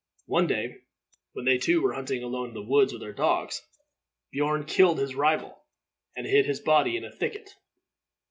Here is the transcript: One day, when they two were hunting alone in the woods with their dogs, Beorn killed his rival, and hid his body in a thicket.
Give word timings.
One 0.25 0.47
day, 0.47 0.77
when 1.33 1.45
they 1.45 1.59
two 1.59 1.79
were 1.79 1.93
hunting 1.93 2.23
alone 2.23 2.47
in 2.47 2.53
the 2.55 2.63
woods 2.63 2.91
with 2.91 3.03
their 3.03 3.13
dogs, 3.13 3.61
Beorn 4.31 4.65
killed 4.65 4.97
his 4.97 5.13
rival, 5.13 5.61
and 6.17 6.25
hid 6.25 6.47
his 6.47 6.59
body 6.59 6.97
in 6.97 7.05
a 7.05 7.11
thicket. 7.11 7.51